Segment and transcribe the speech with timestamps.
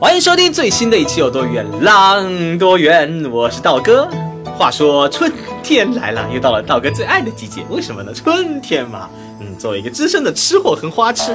[0.00, 4.08] 欢迎收听最新的一期《有多远浪多远》，我是道哥。
[4.56, 5.32] 话说春
[5.62, 8.12] 天来了，又到了道哥最爱的季节，为什么呢？
[8.12, 9.08] 春天嘛，
[9.40, 11.32] 嗯，作为一个资深的吃货和花痴，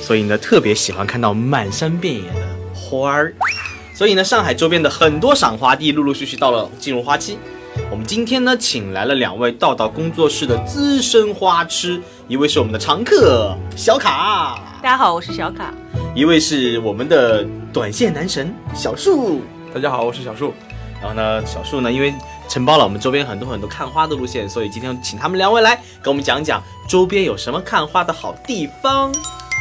[0.00, 3.34] 所以呢特别喜欢看到满山遍野的花儿。
[3.92, 7.36] 所以呢，上海周边的很多赏花地陆陆续续到了进入花期。
[7.90, 15.72] 我们今天呢，请来了两位道道工作室的资深花痴，一位是我们的常客小卡，大家好，我是小卡。
[16.14, 19.42] 一位是我们的短线男神小树，
[19.72, 20.52] 大家好，我是小树。
[21.00, 22.12] 然后呢，小树呢，因为
[22.48, 29.14] 承包了我们周边很多很多看花的路线，所以今天请他们两位来给我们讲讲周边有什么看花的好地方。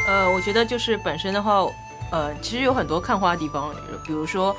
[0.07, 1.65] 呃，我觉得就是本身的话，
[2.13, 3.73] 呃，其实有很多看花的地方，
[4.05, 4.55] 比如说，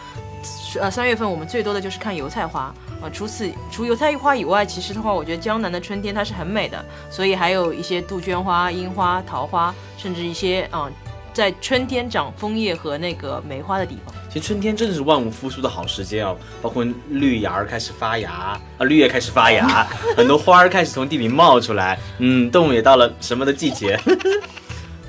[0.81, 2.63] 呃，三月份我们最多的就是看油菜花。
[3.01, 10.91] 啊，除此除油菜花以外，其实的话，我觉得江南的春天它是很美的，所以还有一些杜鹃花、樱花、桃花，甚至一些啊，
[11.33, 14.13] 在春天长枫叶和那个梅花的地方。
[14.29, 23.97] 其实春天真的是万物复苏的好时间哦，包括绿芽儿开始发芽啊，绿叶开始发芽， 很多花儿开始从地里冒出来，嗯，动物也到了什么的季节，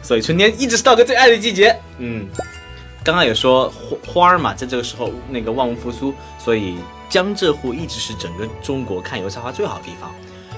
[0.05, 1.75] 所以春天一直是道哥最爱的季节。
[1.97, 2.27] 嗯，
[3.03, 6.75] 刚刚也说花花儿嘛，在这个时候那个万物复苏，所以。
[7.07, 10.11] 江浙沪一直是整个中国看油菜花最好的地方，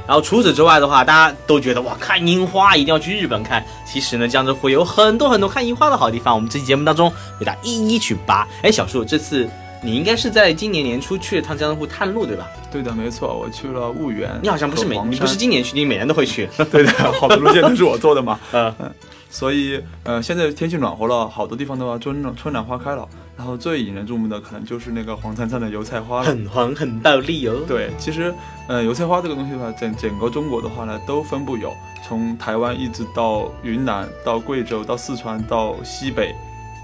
[0.07, 3.63] 然后除此之外的话，大家都觉得哇，看樱花一定要去日本看。
[3.85, 8.47] 其实呢，江浙沪有很多很多看樱花的好地方，我们这期节目当中给大家一一去扒。
[8.63, 9.47] 哎，小树，这次
[9.83, 12.47] 你应该是在今年年初去了趟江浙沪探路，对吧？
[12.71, 14.31] 对的，没错，我去了婺源。
[14.41, 16.49] 你好像不是每你不是今年去，你每年都会去。
[16.71, 18.39] 对的，好多路线都是我做的嘛。
[18.53, 18.91] 嗯 嗯，
[19.29, 23.07] 所以呃，现在天气暖和了，好多地方的话春春暖花开了。
[23.37, 27.55] 然后最引人注目的可能就是那个黄灿灿的油菜花，很黄很暴力哦。
[27.67, 28.33] 对，其实，
[28.67, 31.71] 呃，油菜花这个东西的话，整整个中国的话呢，都分布有，
[32.03, 36.33] 从台湾一直到云南，到贵州，到四川，到西北。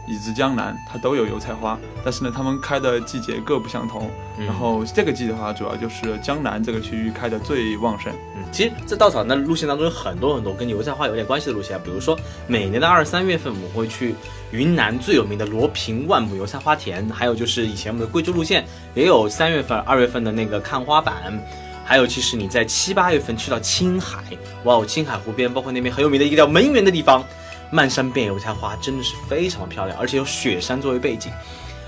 [0.07, 4.09] 以及江南，它都有油菜花，但是呢，它们开的季节各不相同。
[4.37, 8.11] 然后这个季的话，主要就是江南这个区域开的最旺盛。
[8.35, 14.15] 嗯，其实，在稻草的路线当中有很多很多跟油菜花有点关系的路线，比如说每年的二三月份，我们会去
[14.51, 18.65] 云南最有名的罗平万亩油菜花田，还有就是以前我们的贵州路线
[18.95, 21.39] 也有三月份、二月份的那个看花板，
[21.85, 24.23] 还有其实你在七八月份去到青海，
[24.63, 27.23] 哇哦，青海湖边，包括那边很有名的一个叫门源的地方。
[27.73, 31.31] 漫山遍野油菜花，真的是非常的漂亮，而且有雪山作为背景。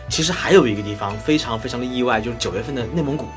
[0.10, 3.28] 其实还有一个地方非常非常的意外，就是九月份的内蒙古。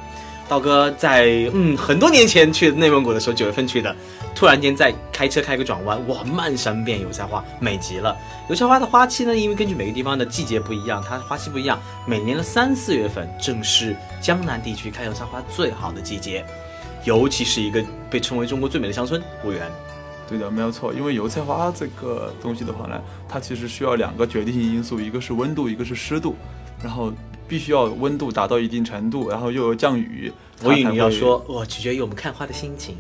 [0.48, 3.94] 道哥在嗯很多年前去内蒙古的时候，九月份去的，
[4.34, 8.16] 突然间在开车开个转弯，哇，漫山遍野油菜花，美极了。
[8.48, 11.78] 油菜花的花期呢，因为根据每个地方的季节不一样，它花期不一样。
[12.06, 16.42] 每年的三四月份正是江南地区开油菜花最好的季节，
[17.04, 19.70] 尤其是一个被称为中国最美的乡村婺源。
[20.28, 20.92] 对的，没有错。
[20.92, 26.36] 因为油菜花这个东西的话呢，它其实需要两个决定性因素，一个是温度，一个是湿度。
[26.80, 27.12] 然后
[27.48, 30.30] 必须要温度达到一定程度，然后又有降雨。
[30.62, 32.94] 我以为你要说，我取决于我们看花的心情，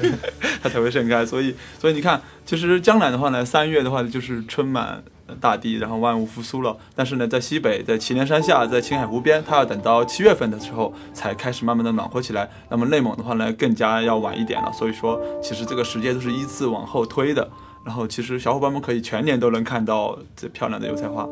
[0.62, 1.24] 它才会盛开。
[1.24, 5.02] 所以，所以你看，其实江南的话呢，三月的话就是春满。
[5.40, 6.76] 大地，然后万物复苏了。
[6.94, 12.48] 但是呢，在西北，在祁连山下，在青海湖边，它要等到七月份的时候才开始慢慢的暖和起来。
[12.68, 14.72] 那么内蒙的话呢，更加要晚一点了。
[14.72, 17.48] 所以说，其实这个时间都是依次往后推的。
[17.84, 21.28] 然后，其实小伙伴们可以全年都能看到这漂亮的油菜花。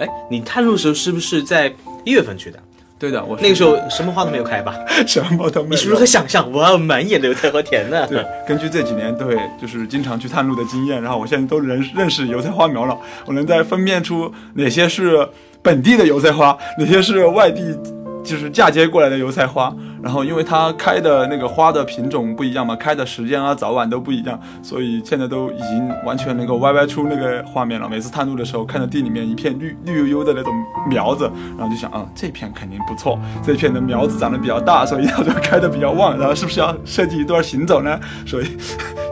[0.00, 1.72] 哎，你探路的时候是不是在
[2.04, 2.58] 一月份去的？
[2.98, 4.74] 对的，我那个时候什么花都没有开吧？
[5.06, 5.70] 什么都没有。
[5.70, 6.50] 你是如何想象？
[6.52, 8.06] 哇，满眼的油菜花田呢？
[8.10, 15.28] 对，根据这几年对，就是经常去探路的经验，然后我现在都认认识油菜花苗了，我能在分辨出哪些是
[15.62, 17.76] 本地的油菜花，哪些是外地，
[18.24, 19.72] 就是嫁接过来的油菜花。
[20.02, 27.88] 然后，因为它开的那个花的品种不一样嘛，开的时间啊、早晚都不一样，所以现在都已经完全能够歪歪出那个画面了。
[27.88, 30.52] 每次探路的时候，看到地里面一片绿绿油油的那种
[30.88, 36.16] 苗子，然后就想，啊，这片肯定不错，这片的苗子长得比较大，所以它就开的比较旺。
[36.16, 37.98] 然后是不是要设计一段行走呢？
[38.24, 38.46] 所以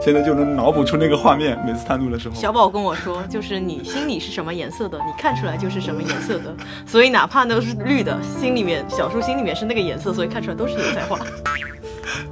[0.01, 1.57] 现在就能脑补出那个画面。
[1.65, 6.55] 每次探路的时候，小宝跟我说，就是你心里是什么颜色的，你看出来就是什么颜色的。
[6.85, 10.76] 所以哪怕都是绿的，心里面小树心里面是那个颜色，所以看出来都是。
[10.77, 11.17] 油菜花，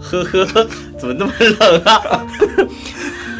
[0.01, 2.01] 呵呵，怎么那么冷啊？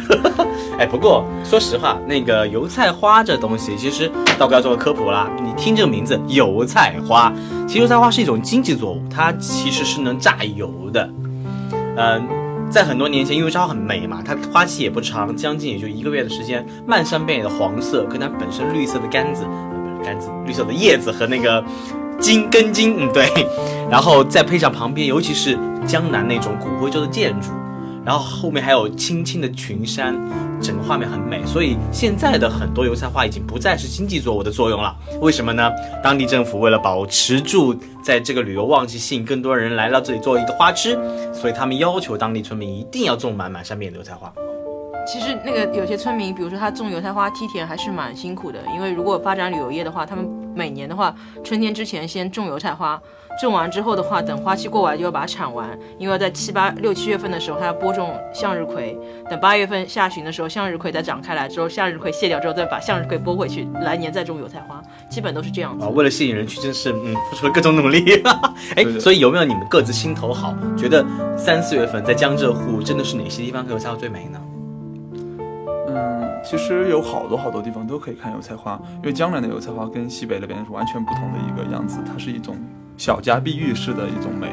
[0.78, 5.30] 哎，不过说实话，那个油菜花这东西，其实道哥要做个科普啦。
[5.42, 7.32] 你听这个名字，油菜花，
[7.66, 11.08] 其实油菜花是一种经济作物，它其实是能榨油的。
[11.96, 12.28] 嗯，
[12.70, 21.64] 在很多年前，因为油菜花很美嘛，它花期也不长，将近也就一个月的时间，漫山遍野的黄色，跟它本身绿色的杆子，呃不是杆子，绿色的叶子和那个
[22.20, 23.28] 茎根茎，嗯对，
[23.90, 27.50] 然后再配上旁边，尤其是江南那种古徽州的建筑。
[28.04, 30.14] 然后后面还有青青的群山，
[30.62, 31.44] 整个画面很美。
[31.44, 34.94] 所以现在的很多油菜花已经不再是经济作物的作用了。
[35.20, 35.68] 为什么呢？
[36.04, 37.74] 当地政府为了保持住
[38.04, 40.96] 在这个旅游旺季，吸引更多人来到这里做一个花痴，
[41.32, 44.32] 所以他们要求当地村民一定要种满满山遍的油菜花。
[45.04, 50.24] 其实那个有些村民，比如说他种油菜花、梯田还是蛮辛苦的，因为如果发展旅游业的话，他们
[50.56, 51.14] 每年的话，
[51.44, 53.00] 春天之前先种油菜花。
[53.38, 55.68] 种完之后的话，等花期过完就要把它铲完，
[55.98, 58.98] 因为在七八六七月份的时候，它要播种向日葵。
[59.28, 65.84] 等八月份下旬的时候，向日葵再长开来之后，向日葵卸掉之后，再把向日葵拨回去，来年再种油菜花，基本都是这样子。
[65.84, 68.22] 啊，为了吸引人去，真是嗯，付出了各种努力。
[68.74, 71.04] 哎，所以有没有你们各自心头好，觉得
[71.36, 74.40] 三四月份在江浙沪真的是哪些地方看油菜花最美呢？
[76.46, 82.56] 嗯，其实有好多好多地方都可以看油菜花，因为江南的油菜花跟西北那边是完全不同的一个样子，它是一种。
[82.98, 84.50] 小家碧玉式的一种美，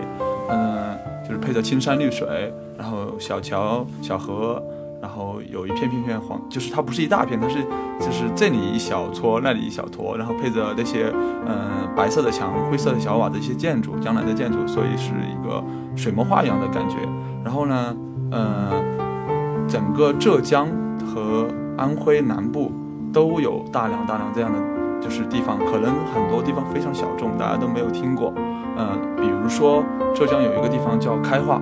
[0.50, 4.62] 嗯，就是配着青山绿水，然后小桥小河，
[5.02, 7.64] 然后有一片片片黄，就是它不是一大片，它是
[8.02, 11.10] 就是这里一小撮，那里一小坨，然后配着那些
[11.48, 15.64] 嗯白色的墙、灰色的小瓦的一些建筑，江南的建筑，所以是一个
[15.96, 16.98] 水墨画一样的感觉。
[17.46, 17.96] 然后呢，
[18.32, 20.68] 嗯，整个浙江
[21.08, 21.48] 和
[21.78, 22.72] 安徽南部
[23.12, 24.60] 都有大量大量这样的。
[25.02, 28.34] 就是地方，可能很多地方非常小众，大家都没有听过。
[28.78, 29.84] 嗯，比如说
[30.16, 31.62] 浙江有一个地方叫开化，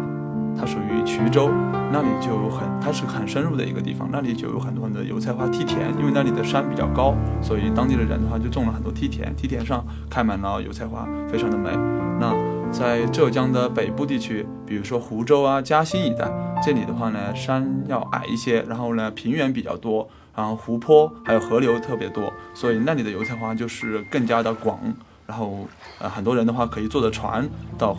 [0.56, 1.50] 它属于衢州，
[1.92, 11.72] 那里就有很，它是很深入的一个地方，那里就有很多很多油菜花梯田，因为那里的山比较高，所以当地的人的话就种了很多梯田，梯田上开满了油菜花，非常的美。
[12.19, 12.31] 那
[12.71, 16.31] 在浙江的北部地区，比如说湖州啊、嘉兴一带，
[16.63, 20.07] 这里的话呢，山要矮一些，然后呢，平原比较多。
[20.33, 24.79] 然后湖泊还有河流特别多，所以那里的油菜花就是更加的广。
[25.27, 25.68] 然后
[26.00, 27.47] 呃，很多人的话可以坐着船
[27.77, 27.95] 到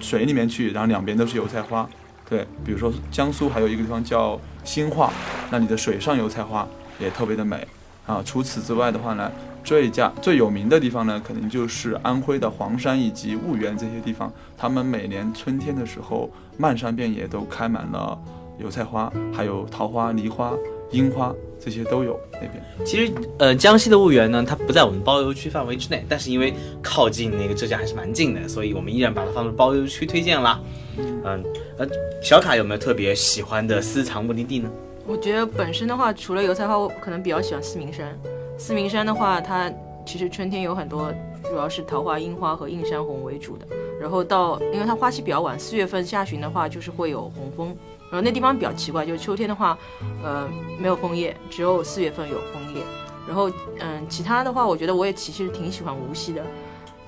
[0.00, 1.86] 水里面去，然后两边都是油菜花。
[2.28, 5.12] 对，比如说江苏还有一个地方叫兴化，
[5.50, 6.66] 那里的水上油菜花
[6.98, 7.68] 也特别的美。
[8.06, 9.30] 啊，除此之外的话呢，
[9.66, 14.32] 最佳最有名的地方呢，肯定就是安徽的黄山以及婺源这些地方。
[14.56, 18.16] 他们每年春天的时候，漫山遍野都开满了
[18.58, 20.54] 油菜花，还有桃花、梨花、
[20.92, 21.34] 樱花。
[21.58, 22.62] 这些都有那边。
[22.84, 30.60] 其实，呃，江西的婺源呢，它不在我们包邮区范围之内，但是因为靠近那个浙江还是蛮近的，所以我们依然把它放入包邮区推荐啦。
[30.98, 31.42] 嗯，
[31.78, 31.88] 呃，
[32.22, 34.70] 小卡有没有特别喜欢的私藏目的地呢？
[35.06, 38.16] 我觉得本身的话，除了油菜花，我可能比较喜欢四明山。
[38.58, 39.70] 四明山的话，它
[40.04, 41.12] 其实春天有很多，
[41.44, 43.66] 主要是桃花、樱花和映山红为主的。
[44.00, 47.76] 然后到，因为它花期比较晚，四月份下旬的话，就是会有红枫。
[48.10, 49.76] 然后那地方比较奇怪，就是秋天的话，
[50.22, 50.48] 呃，
[50.78, 52.82] 没有枫叶，只有四月份有枫叶。
[53.26, 53.50] 然后，
[53.80, 56.42] 嗯，其他的话，我觉得我也其实挺喜欢无锡的。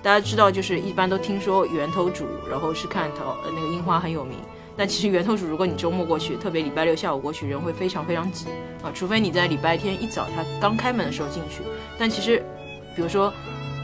[0.02, 4.36] 大家知道，就是一般都听说源头渚，然后是看桃那个樱花很有名。
[4.78, 8.46] 但其实源头渚，如果你周末过去，特别礼拜六下午过去，人会非常非常挤
[8.80, 11.62] 啊，除非你在礼拜天一早他刚开门的时候进去。
[11.98, 12.40] 但其实，
[12.94, 13.34] 比如说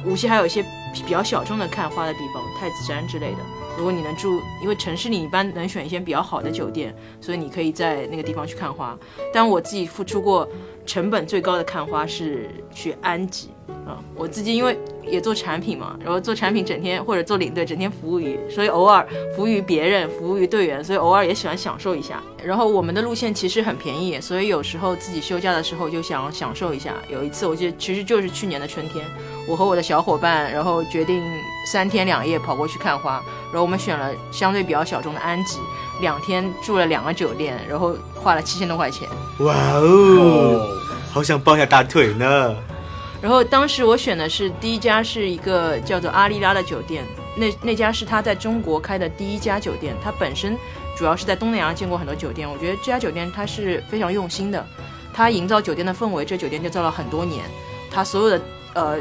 [0.07, 3.39] 无锡还有一些比较小众的看花的地方，太子山之类的。
[3.77, 8.97] 如果你能住，因为城市里一般能选一些比较好的酒店，所以你可以在那个地方去看花。
[9.33, 10.49] 但我自己付出过
[10.87, 13.51] 成本最高的看花是去安吉
[13.87, 22.23] 啊，我自己因为也做产品嘛，然后做产品整天或者做领队整天服务于，所以偶尔服务于别人，服务于队员，所以偶尔也喜欢享受一下。
[22.45, 26.95] 然后我们的路线其实很便宜，所以有时候自己休假的时候就想享受一下。
[27.11, 29.05] 有一次我记得其实就是去年的春天，
[29.47, 31.23] 我和我的小伙伴，然后决定
[31.71, 33.23] 三天两夜跑过去看花。
[33.53, 35.59] 然后我们选了相对比较小众的安吉，
[36.01, 39.07] 两天住了两个酒店，然后花了七千多块钱。
[39.41, 40.67] 哇哦，
[41.13, 42.57] 好想抱下大腿呢。
[43.21, 47.05] 然后当时我选的是第一家是一个叫做阿丽拉的酒店，
[47.37, 49.95] 那那家是他在中国开的第一家酒店。
[50.03, 50.57] 他本身
[50.97, 54.67] 主要是在东南亚见过很多酒店，我觉得这家酒店它是非常用心的，
[55.13, 57.45] 他营造酒店的氛围，这酒店就造了很多年，
[57.91, 58.41] 他所有的
[58.75, 58.99] 呃。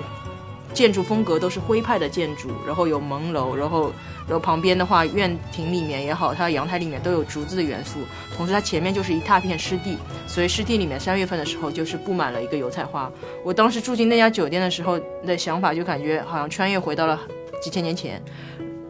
[0.73, 3.91] 建筑风格都是徽派的建筑，然后有门楼，然后，
[4.27, 7.99] 然后旁边的话，院庭里面也好，它阳台里面都有竹子的元素。
[8.35, 13.11] 同时，它前面就是一大片湿地，所以湿地里面三月份的时候就是布满了一个油菜花。
[13.43, 17.19] 我当时住进那家酒店的时候的想法，就感觉好像穿越回到了
[17.61, 18.21] 几千年前。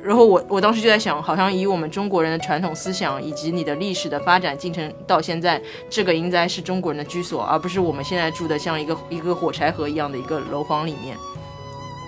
[0.02, 11.18] 然后我我当时就在想，好像以我们中国人的传统思想以及你的历史的发展进程到现在，这个应该是中国人的居所，而不是我们现在住的像一个一个火柴盒一样的一个楼房里面。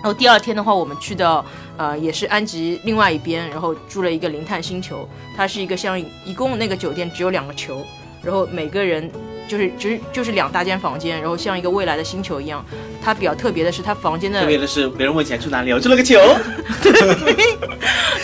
[0.02, 1.44] 然后第二天的话，我们去到
[1.76, 7.84] 呃也是安吉另外一边，然后住了一个零碳星球，它是一个像一共那个酒店只有两个球，
[8.22, 9.10] 然后每个人
[9.48, 12.64] 就是就是就是两大间房间，然后像一个未来的星球一样。
[13.02, 16.18] 它比较特别的是，它房间的特别的是，别人问钱住哪里，我住了个球。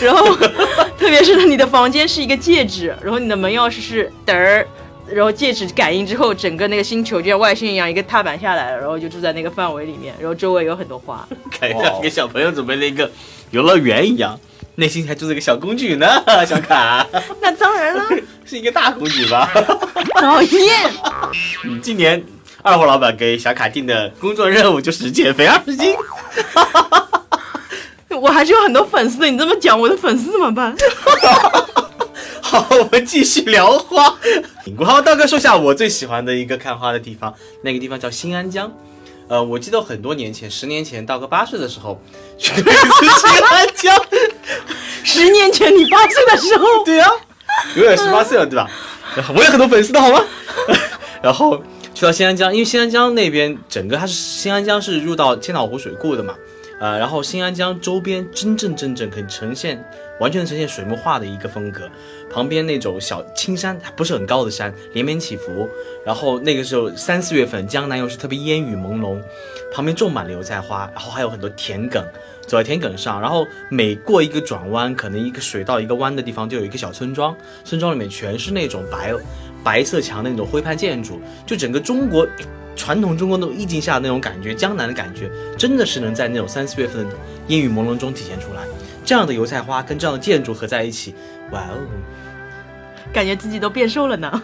[0.01, 0.35] 然后
[0.97, 4.67] 特别是你的房间是一个戒指，然后你的门钥匙是嘚儿，
[5.13, 11.27] 然后戒指感应之后，整个那个星球就像外星一样，一个踏板下来了，然后就住在那个范围里面，然后周围有很多花。
[11.59, 13.09] 感觉像给小朋友准备了一个
[13.51, 14.39] 游乐园一样，
[14.75, 16.07] 内心还住着个小公举呢，
[16.47, 17.05] 小卡。
[17.39, 18.03] 那当然了，
[18.45, 19.49] 是一个大公举吧？
[20.19, 20.91] 讨厌。
[21.65, 22.23] 嗯，今年
[22.61, 25.95] 二货老板给小卡定的工作任务就是减肥二十斤。
[28.09, 30.75] 我还是有很多粉丝的，你这么讲，我的粉丝怎么办？
[32.53, 34.15] 好，我们继续聊花。
[34.85, 37.33] 好，道哥说下我最喜欢的一个看花的地方，
[37.63, 38.71] 那个地方叫新安江。
[39.27, 41.99] 呃，我记得很多年前，十年前，道哥八岁的时候
[42.37, 44.05] 去了一次新安江。
[45.03, 47.09] 十年前你八岁的时候，对呀、
[47.75, 48.69] 永远十八岁了，对吧？
[49.15, 50.23] 然后我有很多粉丝的好吗？
[51.23, 51.59] 然后
[51.95, 56.35] 去到新安江，因为新安江那边整个它是新安江是入到千岛湖水库的嘛，
[56.79, 59.83] 呃，然后新安江周边真正真正可以呈现
[60.19, 61.89] 完全呈现水墨画的一个风格，
[62.29, 65.69] 旁边那种小青山，它不是很高的山，连绵起伏，
[66.05, 69.21] 然后那个时候三四月份，江南又是特别烟雨朦胧，
[69.73, 72.03] 旁边种满了油菜花，然后还有很多田埂。
[72.45, 79.13] 走在田埂上，然后每过一个转弯，可能一个水到一个弯的地方，就有一个小村庄，村庄里面全是那种白
[79.63, 82.27] 白色墙的那种徽派建筑，就整个中国
[82.75, 87.07] 传统中国那种意境下的那种感觉，江南的感觉，真的是能在那种三四月份
[87.47, 88.67] 烟雨朦胧中体现出来。
[89.03, 91.13] 这样的油菜花跟这样的建筑合在一起，
[91.51, 91.77] 哇哦，
[93.13, 94.41] 感觉自己都变瘦了呢。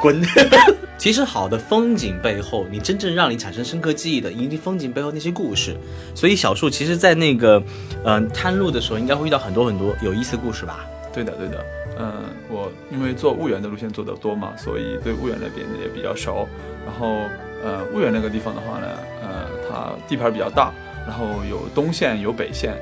[0.00, 0.20] 滚！
[0.98, 5.76] 其实好的风景背后，你真正让你产生深刻记忆的，一定风景背后那些故事。
[6.14, 7.62] 所以小树其实，在那个
[8.04, 10.86] 嗯、探路的时候，应该会遇到很多很多有意思的故事吧？
[11.12, 11.64] 对的，对的。
[11.98, 16.48] 嗯，我因为做婺源的路线做得多嘛，所以对婺源那边也比较熟。
[16.84, 17.22] 然后，
[17.64, 18.86] 呃，婺源那个地方的话呢，
[19.22, 20.72] 呃，它地盘比较大，
[21.06, 22.74] 然后有东线有北线，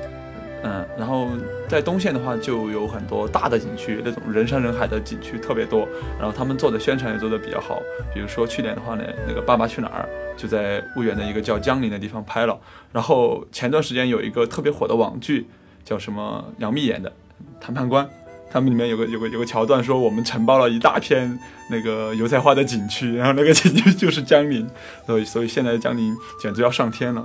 [0.63, 1.29] 嗯，然后
[1.67, 5.87] 在东线的话就有很多大的景区，那种人山人海的景区特别多。
[6.19, 7.81] 然后他们做的宣传也做得比较好，
[8.13, 10.07] 比如说去年的话呢，那个《爸爸去哪儿》
[10.41, 12.59] 就在婺源的一个叫江陵的地方拍了。
[12.91, 15.47] 然后前段时间有一个特别火的网剧，
[15.83, 17.09] 叫什么杨幂演的
[17.59, 18.05] 《谈判官》。
[18.51, 21.39] 他们里面有个有个有个桥段说，我们承包了一大片
[21.69, 24.69] 那个油菜花的景区， 然后那个景区就是江宁，
[25.05, 27.23] 所以所以现在江宁简直要上天了，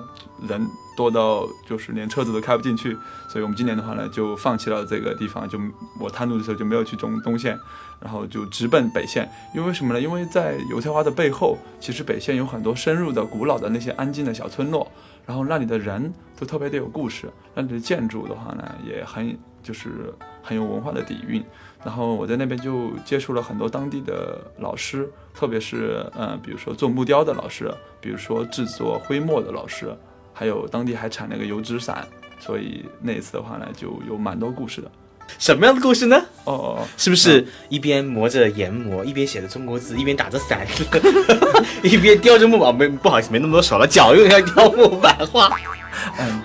[0.49, 0.67] 人
[0.97, 2.97] 多到就是连车子都开不进去，
[3.29, 5.59] 所以我们今年的话呢就放弃了这个地方，就
[6.01, 7.59] 我探路的时候就没有去中东线，
[8.01, 10.01] 然后就直奔北线，因为什么呢？
[10.01, 14.91] 因为在油菜花的背后，其实北线有很多深入的、古老的那些安静的小村落，
[15.27, 20.15] 然后那里的人都特别的有故事，那里的建筑的话呢也很就是
[20.47, 21.45] 很有文化的底蕴。
[21.85, 29.95] 然后我在那边就接触了很多当地的老师，特别是嗯，比如说做木雕的老师，比如说制作徽墨的老师，
[30.33, 32.07] 还有当地还产那个油纸伞，
[32.41, 34.91] 所以那一次的话呢，就有蛮多故事的。
[35.39, 36.17] 什么样的故事呢？
[36.45, 40.67] 哦哦哦，是不是一边磨着研磨，一边写着中国字，一边打着伞，
[41.83, 42.75] 一边雕着木板？
[42.75, 45.51] 没不好意思，没那么多手了，脚用一下雕木板画。
[46.19, 46.43] 嗯，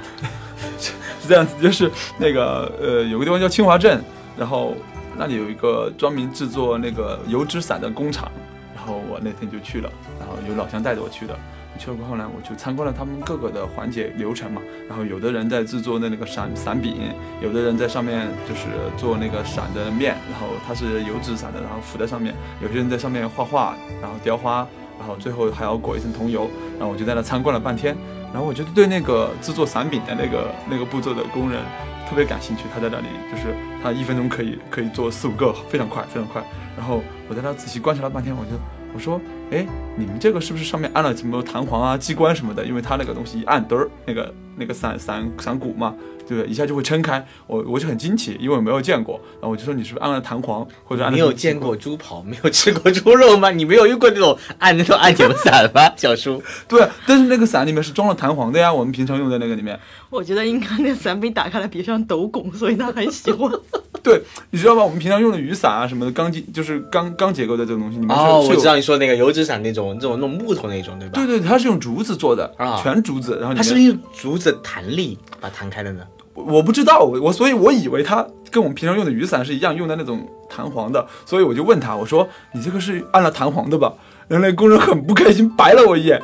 [1.32, 4.04] 这样子， 就是那个呃，有个地方叫清华镇，
[4.38, 4.76] 然后
[5.18, 8.30] 那里有一个专门制作那个油纸伞的工厂，
[8.76, 11.34] 然后我那天就去了，然后有老乡带着我去的。
[11.80, 14.62] 去了过后呢，我就参观了他们各个的环节流程嘛。
[14.88, 16.96] 然后有的人在制作那那个伞伞柄，
[17.42, 22.36] 有的人在上面就是做那个伞的面，然后它是油纸伞的，然后浮在上面。
[22.62, 24.68] 有些人在上面画画，然后雕花，
[25.00, 26.48] 然后最后还要裹一层桐油。
[26.78, 27.98] 然后我就在那参观了半天。
[28.32, 31.62] 然后我觉得对那个制作伞柄的那个那个步骤的工人
[32.10, 32.64] 特别感兴趣。
[32.74, 36.42] 他在那里就是他一分钟可以可以做四五个，非常快非常快。
[36.78, 38.52] 然后我在那仔细观察了半天，我就
[38.94, 39.20] 我说，
[39.52, 39.66] 哎，
[39.98, 42.66] 你们这个是不是上面按了什么弹簧啊、机关什么的？
[42.66, 45.96] 因为他那个东西一按，嘚儿，那个那个伞伞伞骨嘛，
[46.28, 46.50] 对不对？
[46.50, 47.26] 一下就会撑开。
[47.48, 49.20] 我我就很惊奇，因为我没有见过。
[49.36, 53.52] 然后我就说你是不是按了弹簧或者按了你有见过猪跑， 没有吃过猪肉吗？
[53.52, 56.42] 你没有用过那种按那种按钮伞吗， 小叔？
[56.68, 59.80] 对，但是那个伞里面是装了弹簧的呀，我们平常用的那个里面。
[60.10, 63.50] 我觉得应该那个伞被打开了别像斗拱，所以他很喜欢。
[64.04, 64.84] 对，你知道吗？
[64.84, 71.14] 我们平常用的雨伞啊什么的，钢筋就是钢钢结构的这种东西，你们是哦，是我知道你说那个油纸伞那种，这种那种木头那种，对吧？
[71.14, 76.04] 对对，它是用竹子做的，啊全竹子，然后它是不是用竹子弹力把它弹开的呢？
[76.34, 83.94] 我不知道，我我所以我以为它跟我们平常用的雨伞是一样，用的那种弹簧的，所以我就问他，我说你这个是按了弹簧的吧？
[84.28, 86.20] 然后那工人很不开心，白了我一眼，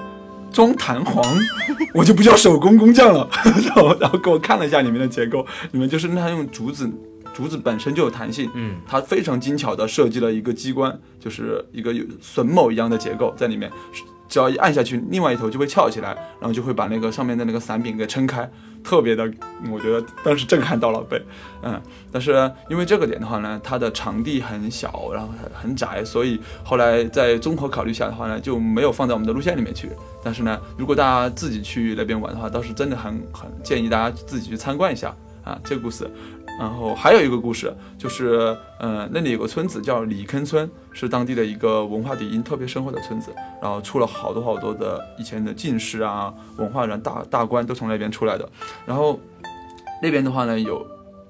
[0.52, 1.24] 装弹簧，
[1.94, 3.30] 我就不叫手工工匠了。
[3.44, 6.90] 然后然后给我看了一下里面的结构，里面就是那用竹子。
[7.34, 13.72] 竹子本身就有弹性，嗯，它非常精巧的设计了一个机关，就是一个有榫卯一样的结构在里面，
[14.28, 18.50] 只要一按下去，另外一头就会翘起来，然后就会把那个上面的那个伞柄给撑开，
[18.84, 19.24] 特别的，
[19.72, 21.22] 我觉得当时震撼到了被，
[21.62, 21.82] 嗯，
[22.12, 29.90] 但是因为这个点的话呢，它的场地很小，然后很很窄，所以后来在综合考虑下的话呢，就没有放在我们的路线里面去。
[30.24, 36.10] 但是呢，如果大家自己去那边玩的话，倒是真的很很建议大家自己去参观一下啊，这个故事。
[36.60, 43.32] 然后还有一个故事，就是呃，那里有个村子叫李坑村，是当地的一个文化底蕴特别深厚的村子。
[43.62, 48.50] 然后出了好多好多的以前的进士啊、文化人、大大官都从那边出来的。
[48.86, 49.20] 然后
[50.02, 50.86] 那边的话呢，有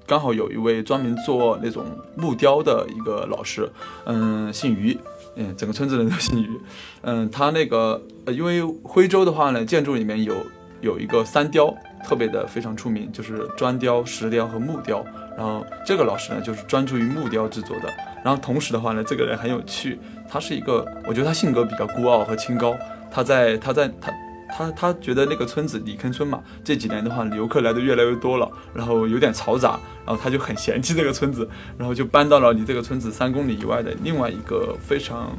[0.06, 1.84] 刚好有一位专门做那种
[2.16, 3.70] 木雕的一个老师，
[4.06, 4.98] 嗯，姓于，
[5.36, 6.58] 嗯，整个村子人都姓于，
[7.02, 10.34] 嗯，他那个呃，因为徽州的话呢，建筑里面有
[10.80, 11.74] 有一个三雕。
[12.04, 15.04] 特别的非常出名，就是砖雕、石雕和木雕。
[15.36, 17.88] 然后这个老师呢，就是专注于木雕制作的。
[18.24, 22.76] 然后同时的话呢，这个人很有趣，他是一个，我觉得他性格比较孤傲和清高。
[23.10, 24.12] 他在他在他
[24.50, 35.30] 他他觉得那个村子里坑村嘛，这几年的话游客来的越来越多了，然后有点嘈杂，然后他就很嫌弃这个村子，然后就搬到了离这个村子三公里以外的另外一个非常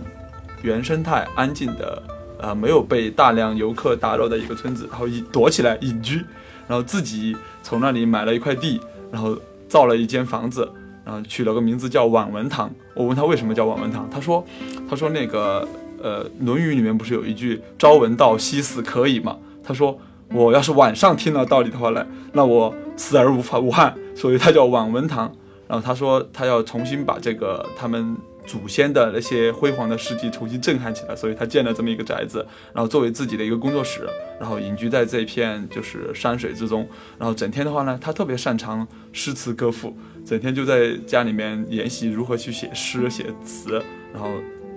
[0.61, 2.01] 原生态、安静的，
[2.39, 6.23] 呃，没有被大量游客打扰的一个村子，然后隐躲起来隐居。
[6.69, 8.79] 然后自己从那里买了一块地，
[9.11, 9.35] 然后
[9.67, 10.71] 造了一间房子，
[11.03, 12.69] 然后取了个名字叫晚文堂。
[12.93, 14.45] 我问他为什么叫晚文堂，他说，
[14.87, 15.67] 他说那个
[16.01, 19.35] 呃《论语》里面不是有一句“朝闻道，夕死可矣”嘛？
[19.63, 19.99] 他说
[20.31, 25.33] 我要是晚上听了道理的话呢，那我死而无法无憾，所以他叫晚文堂。
[25.67, 28.15] 然后他说他要重新把这个他们。
[28.49, 36.87] 祖先的那些辉煌的事迹重新震撼起来，所以他建了这么一个宅子，然后作为自己的一个工作室，然后隐居在这片就是山水之中，
[37.19, 39.95] 然后整天的话呢，他特别擅长诗词歌赋，
[40.25, 43.79] 整天就在家里面研习如何去写诗写词，
[44.11, 44.31] 然后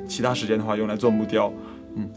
[0.07, 1.51] 其他时间的话用来做木雕，
[1.97, 2.11] 嗯，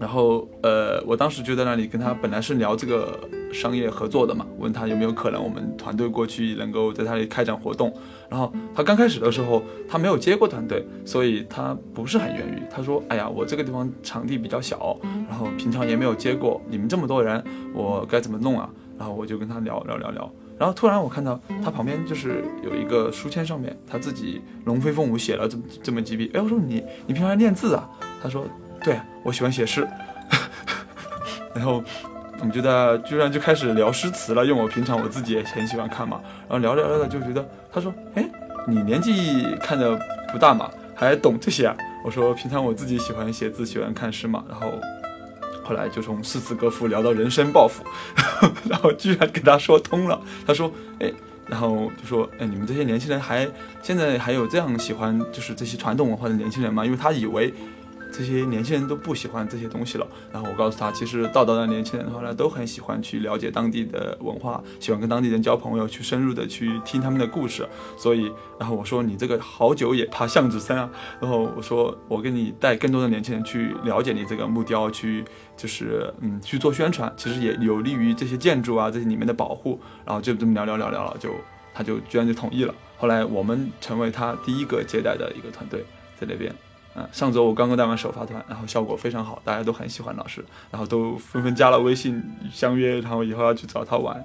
[0.00, 3.16] 然后呃，我当时就在那里跟他本来是聊这个
[3.52, 7.92] 商业合作的嘛，问他有没有可能我们团队过去能够在那里开展活动。
[8.28, 12.62] 然后他刚开始的时候，他没有接过团队，所以他不是很愿意。
[12.70, 14.96] 他说：“哎呀，我这个地方场地比较小，
[15.28, 20.32] 然后平常也没有接过，你们这么多人，我该怎么弄啊？”然后我就跟他聊聊聊聊。
[20.58, 26.30] 然后突然我看到他旁边就是有一个书签，上面他自己龙飞凤舞写了这么这么几笔。
[26.34, 27.88] 哎，我说你你平常练字啊？
[28.22, 28.44] 他说
[28.82, 29.86] ：“对，我喜欢写诗。
[31.54, 31.82] ”然后。
[32.38, 36.20] 我们觉得居然就开始聊诗词了，因为我平常我自己也很喜欢看嘛。
[36.48, 38.28] 然后聊着聊着就觉得，他说：“哎，
[38.66, 39.98] 你年纪看着
[40.30, 44.72] 不大嘛，还懂这些啊？”我说：“平常我自己喜欢写字，喜欢看诗嘛。”然后
[45.64, 47.82] 后来就从诗词歌赋聊到人生抱负，
[48.68, 50.20] 然后居然给他说通了。
[50.46, 50.70] 他说
[51.00, 51.10] ：“哎，
[51.46, 53.48] 然后就说，哎，你们这些年轻人还
[53.82, 56.84] 现在还有这样喜欢就是这些传统文化的年轻人吗？
[56.84, 57.52] 因为他以为。”
[58.16, 60.06] 这些年轻人都不喜欢这些东西了。
[60.32, 67.68] 然后我告诉他，其实道道的年轻人的话呢，都很喜欢去了解当地的文化，喜欢跟当地人交朋友，去深入的去听他们的故事。
[67.98, 70.88] 所以，然后我说你这个好久也怕巷子深啊。
[71.20, 75.22] 然后我说我给你带更多的年轻人去了解你这个木雕，去
[75.56, 79.78] 就是嗯去做宣传，其实也有利于这些建筑啊这些里面的保护。
[80.04, 81.30] 然后就这么聊聊聊聊了，就
[81.74, 82.74] 他就居然就同意了。
[82.96, 85.84] 后来我们成为他第一个接待的一个团队，
[86.18, 86.50] 在那边。
[86.98, 94.24] 嗯，上周我刚刚带完首发团，然后效果非常好，大家都很喜欢老师，然后都纷纷加了微信相约，然后以后要去找他玩。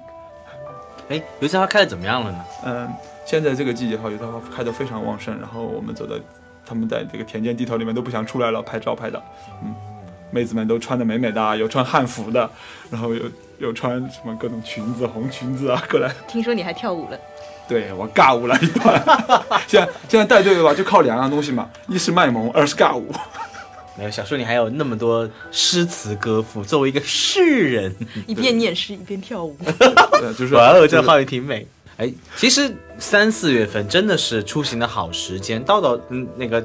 [1.10, 2.44] 哎，油菜花开的怎么样了呢？
[2.64, 2.88] 嗯，
[3.26, 6.16] 现在这个季节的话，油菜花开的非常旺盛，然后我们走到，
[6.64, 9.22] 他们在这个田间地头里面都不想出来了，拍照拍的。
[9.62, 9.74] 嗯，
[10.30, 12.48] 妹子们都穿的美美的，有穿汉服的，
[12.90, 13.24] 然后有
[13.58, 16.10] 有穿什么各种裙子，红裙子啊，过来。
[16.26, 17.18] 听说你还跳舞了。
[17.72, 19.02] 对我尬舞了一段，
[19.66, 23.10] 现在现在带队的话就靠两样东西嘛，一是卖萌，二是尬舞。
[23.96, 27.94] 没有小说里还有那么多诗词歌赋，作为一个诗人，
[28.28, 29.56] 一边念诗一边跳舞，
[30.36, 31.66] 就是哇哦，这画面挺美。
[31.96, 36.62] 哎，其实三四月份真的是出行的好时间，稻稻嗯那个。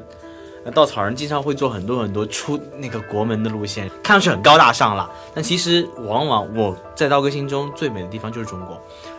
[0.74, 8.78] 稻草人经常会做很多很多出那个国门的路线，看上去很高大上了，但其实往往我在刀哥心中最美的地方就是中国，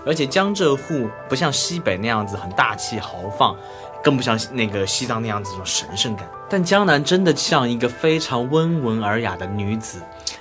[0.10, 3.56] 而且江浙沪不像西北那样子很大气豪放，
[4.04, 10.00] 更不像那个西藏那样子这种神圣感，但江南真的像一个非常温文尔雅的女子，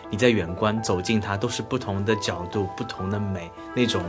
[0.08, 4.02] 你在远观走近她都是不同的角度、不同的美，那种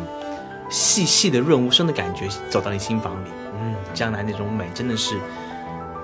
[0.69, 3.29] 细细的润物声的感觉走到你心房里。
[3.61, 5.17] 嗯，江南那种美真的是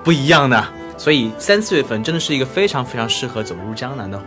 [0.04, 0.62] 不一样的。
[0.98, 4.22] 所以三四月份真的是一个非常非常适合走入江南的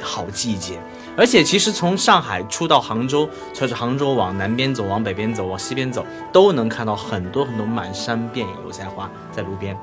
[0.00, 0.80] 好季节。
[1.16, 9.76] 而且其实从上海出到杭州，从杭州往南边走，往北边走，往西边走，都能看到很多很多满山遍野油菜花在路边，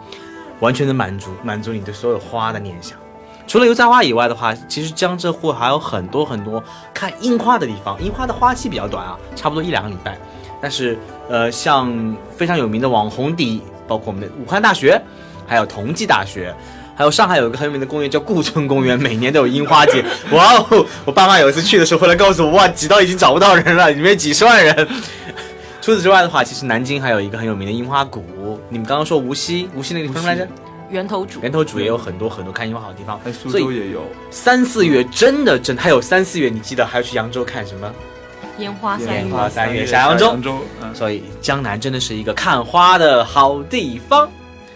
[0.60, 2.98] 完全能满足满足你对所有花的念想。
[3.48, 6.63] 除了油菜花以外的话，其实江浙沪还有很多很多
[6.94, 8.00] 看樱花的地方。
[8.02, 10.18] 樱花的花期比较短啊，差不多一两个礼拜。
[10.62, 10.98] 但是，
[11.30, 15.02] 呃，像非常有名的网红地，包括我们的武汉大学，
[15.48, 16.54] 还有同济大学。
[17.00, 20.04] 还有上海有一个很有名的公园叫顾村公园，每年都有樱花节。
[20.36, 20.86] 哇哦！
[21.06, 24.86] 我爸妈有一次去的时候回来告诉我，哇，挤到已经找不到人了，里面几十万人。
[25.82, 28.60] 除此之外的话，其实南京还有一个很有名的樱花谷。
[28.68, 30.46] 你们刚刚说无锡，无锡那个地方来着？
[30.90, 31.40] 源头渚。
[31.42, 33.18] 源头渚也有很多很多看樱花好地方。
[33.24, 34.04] 哎苏州也有。
[34.30, 37.90] 三四月真的真，还有三四月，你记得还要去扬州看什么？
[38.58, 39.22] 烟花三月。
[39.22, 40.36] 烟花三月下扬州。
[40.94, 44.30] 所以江南真的是一个看花的好地方。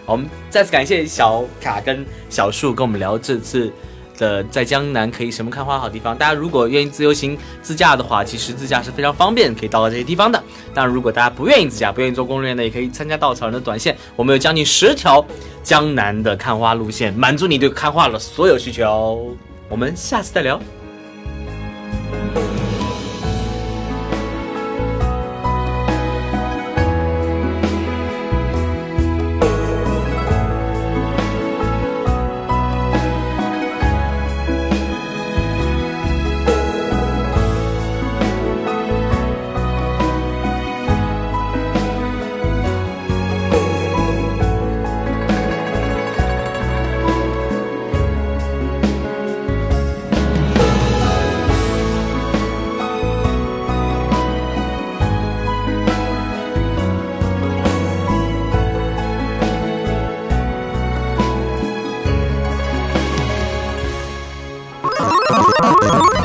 [0.06, 3.72] 我们再次感谢小卡跟小树跟我们聊这次
[4.18, 6.16] 的在江南可以什么看花好地方。
[6.16, 10.42] 大家如果愿意自由行自驾的话，其实自驾是非常方便，可以到达这些地方的。
[10.72, 13.96] 当然，如果大家不愿意自驾，不愿意做攻略呢，也可以参加稻草人的短线。
[14.14, 15.24] 我们有将近十条
[15.62, 19.34] 江南的看花路线，满足你对看花的所有需求。
[19.68, 20.60] 我们下次再聊。